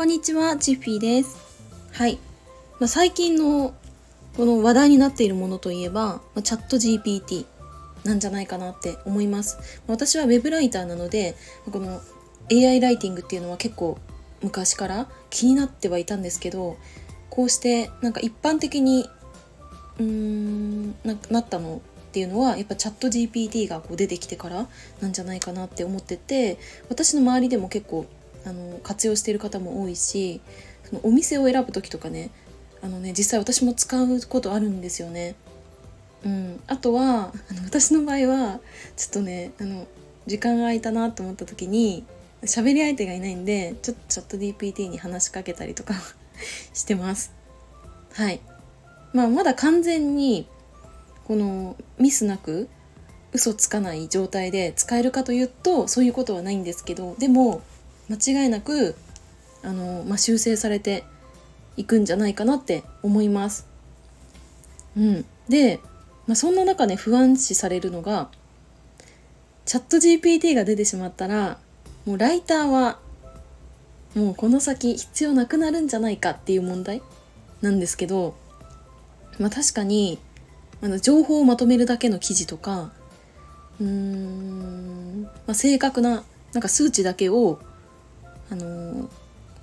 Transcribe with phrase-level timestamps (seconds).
[0.00, 1.36] こんにちは、チッフィーです。
[1.92, 2.18] はい。
[2.78, 3.74] まあ、最近の
[4.34, 7.44] この話題になっているものといえば、まあ、チャット GPT
[8.04, 9.58] なんじゃないかなって思います。
[9.86, 11.36] まあ私はウェブライターなので、
[11.70, 12.00] この
[12.50, 13.98] AI ライティングっていうのは結構
[14.42, 16.78] 昔から気になってはいたんですけど、
[17.28, 19.06] こうしてなんか一般的に
[19.98, 24.66] うーんななったのっていうのはやっぱチャット GPT がこう出てきてから
[25.02, 28.06] なんじゃないかなって思ってて私の周りでも結構
[28.44, 30.40] あの活用している方も多いし
[30.84, 32.30] そのお店を選ぶ時とかね
[32.82, 35.34] あのね実際私も使うことあるんですよね。
[36.24, 38.60] うん、あとはあの私の場合は
[38.96, 39.86] ちょっとねあの
[40.26, 42.04] 時間が空いたなと思った時に
[42.42, 45.94] 喋り相手がいないんでちょっとチャット GPT に話しかけたりとか
[46.74, 47.32] してます。
[48.12, 48.40] はい。
[49.12, 50.46] まあまだ完全に
[51.24, 52.68] このミスなく
[53.32, 57.62] 嘘つかない状態で使えるかというとそういうことはないんですけどでも
[58.10, 58.96] 間違いなく
[59.62, 61.04] あの、まあ、修正されて
[61.76, 63.66] いくんじゃないかなって思います。
[64.96, 65.78] うん、で、
[66.26, 68.28] まあ、そんな中ね不安視されるのが
[69.64, 71.58] チャット GPT が出てしまったら
[72.04, 72.98] もうライターは
[74.16, 77.02] もうこの先必要なくなるんじゃないかっていう問題
[77.62, 78.34] なんですけど、
[79.38, 80.18] まあ、確かに
[80.82, 82.90] あの情報をまとめるだけの記事とか
[83.80, 87.60] うーん、まあ、正確ななんか数値だけを、
[88.50, 89.08] あの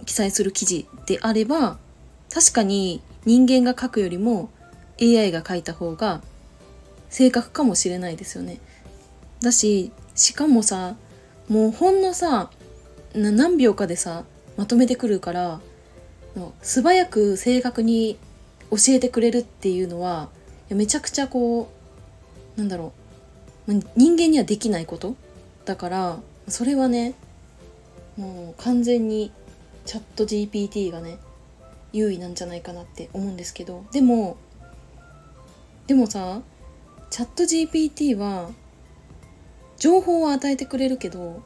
[0.05, 1.77] 記載する記事であれば
[2.33, 4.49] 確かに人間が書くよりも
[5.01, 6.21] AI が書いた方が
[7.09, 8.59] 正確かもしれないですよね。
[9.41, 10.95] だししかもさ
[11.47, 12.49] もうほんのさ
[13.13, 14.23] 何秒かでさ
[14.57, 15.59] まとめてくるから
[16.61, 18.17] 素早く正確に
[18.71, 20.29] 教えてくれるっていうのは
[20.69, 21.71] めちゃくちゃこ
[22.55, 22.93] うなんだろ
[23.67, 25.15] う人間にはできないこと
[25.65, 27.13] だからそれはね
[28.17, 29.31] もう完全に
[29.85, 31.17] チャット GPT がね
[31.93, 33.85] 優位なんじゃないかなって思うんですけど。
[33.91, 34.37] でも
[35.85, 36.41] でもさ
[37.09, 38.49] チャット GPT は
[39.77, 41.41] 情報を与えてくれるけど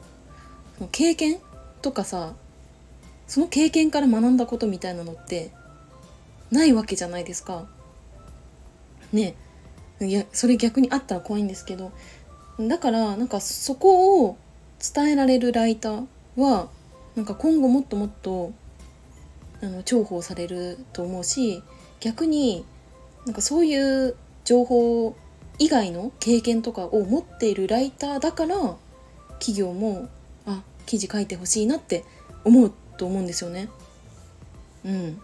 [0.78, 1.38] その経験
[1.80, 2.32] とかさ
[3.28, 5.52] その経験から学んだことみたいなのって
[6.50, 7.66] ないわけじゃないですか。
[9.12, 9.34] ね。
[10.00, 11.92] いやそれ逆にあったら怖いんですけど。
[12.58, 14.36] だからなんかそこを
[14.94, 16.06] 伝えられるライター
[16.36, 16.68] は
[17.14, 18.52] なんか今後もっともっと
[19.62, 21.62] あの重宝されると思うし
[22.00, 22.64] 逆に
[23.26, 25.14] なんかそういう情報
[25.58, 28.56] 以外の経験とかを持っているライターだから
[29.38, 30.08] 企業も
[30.46, 32.04] あ記事書いてほしいなって
[32.44, 33.68] 思うと思うんですよね。
[34.84, 35.20] うん、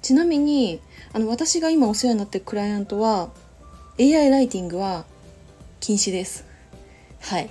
[0.00, 0.80] ちなみに
[1.12, 3.30] あの私が今お世話になってるクライアントは
[3.98, 5.04] AI ライティングは
[5.80, 6.47] 禁止です。
[7.20, 7.50] はい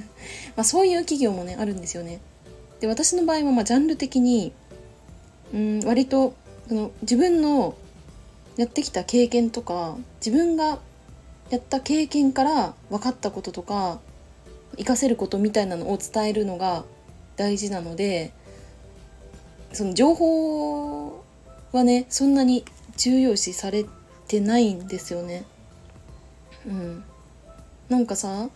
[0.56, 2.20] まあそういう企業もねあるんですよね。
[2.80, 4.52] で私の場合はまあジャンル的に
[5.54, 6.34] うん割と
[6.68, 7.74] その自分の
[8.56, 10.78] やってきた経験とか自分が
[11.50, 14.00] やった経験から分かったこととか
[14.72, 16.84] 活かせることみたいなのを伝えるのが
[17.36, 18.32] 大事なので
[19.72, 21.24] その情報
[21.72, 22.64] はねそんなに
[22.96, 23.84] 重要視され
[24.26, 25.44] てないんですよね。
[26.66, 27.04] うん、
[27.88, 28.48] なんかさ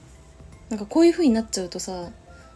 [0.70, 2.10] なんかこういう風になっちゃうとさ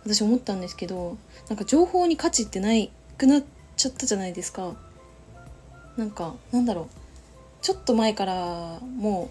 [0.04, 3.42] 私思ったんですけどなんか情報に価値ってないくなっ
[3.76, 4.74] ちゃったじゃないですか。
[5.96, 6.86] なんかなんだろう
[7.62, 9.30] ちょっと前からも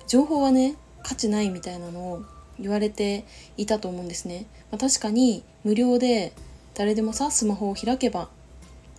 [0.00, 2.22] う情報はね価値ないみたいなのを
[2.60, 3.24] 言われて
[3.56, 4.46] いたと思うんですね。
[4.70, 6.32] まあ、確かに無料で
[6.74, 8.28] 誰でもさスマホを開けば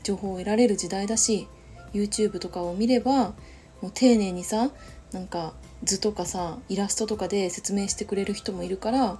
[0.03, 1.47] 情報を得られる時代だし
[1.93, 3.33] YouTube とかを見れば
[3.81, 4.69] もう丁寧にさ
[5.11, 5.53] なんか
[5.83, 9.17] 図とかさイラストとかで説明してくれる人もいるから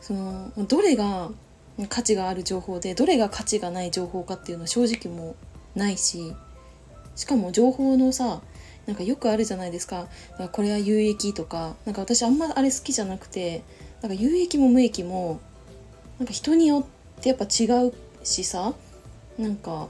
[0.00, 1.30] そのどれが
[1.88, 5.36] 価値がある情報でどれが価値がない情報かっていうのは正直も
[5.74, 6.32] うないし
[7.14, 8.40] しかも情報のさ
[8.86, 10.06] なんかよくあるじゃないですか。
[10.38, 13.62] かこれは有益とかなんか私あんまあれ好きじゃなくて
[14.00, 15.40] なんか有益も無益も
[16.18, 17.92] なんか人によってやっぱ違う
[18.22, 18.74] しさ
[19.38, 19.88] なんか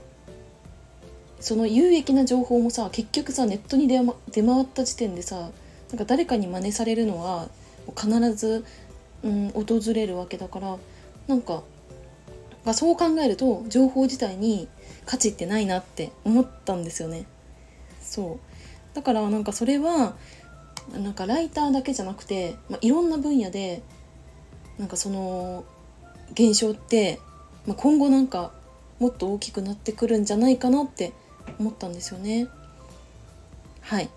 [1.41, 5.50] その有益な情報もさ結局さネットに出,、ま、出回った時点でさ
[5.91, 7.49] なんか誰かに真似されるのは
[7.97, 8.65] 必ず、
[9.23, 10.77] うん、訪れるわけだから
[11.29, 11.62] なんか
[12.65, 14.69] まあそう考えると情報自体に
[15.05, 17.27] 価値ってないなって思ったんですよね。
[18.00, 20.17] そうだからなんかそれは
[20.93, 23.83] なんかライターだけじゃなくて、まあ、いろんな分野で
[24.79, 25.65] なんかその
[26.33, 27.21] 現象って、
[27.67, 28.53] まあ、今後なんか
[28.99, 31.12] もっと大きくなってくるんじゃないかなって
[31.59, 32.49] 思ったんですよね。
[33.81, 34.11] はい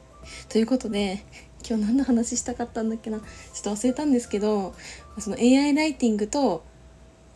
[0.47, 1.23] ということで
[1.67, 3.19] 今日何の話したかったんだっけな。
[3.19, 4.73] ちょっと忘れたんですけど
[5.19, 6.63] その AI ライティングと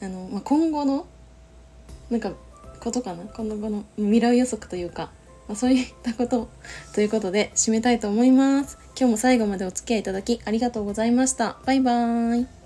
[0.01, 1.07] あの、まあ、今後の
[2.09, 2.33] なんか
[2.79, 3.23] ことかな。
[3.23, 5.11] 今後の未来予測というか、
[5.47, 6.49] まあ、そういったこと
[6.93, 8.77] ということで締めたいと思います。
[8.97, 11.57] 今日も最後までお付き合いいただきありがとうございました。
[11.65, 12.62] バイバーイ。